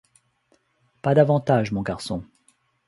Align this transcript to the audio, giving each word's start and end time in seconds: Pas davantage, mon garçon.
Pas 1.03 1.13
davantage, 1.13 1.71
mon 1.71 1.83
garçon. 1.83 2.23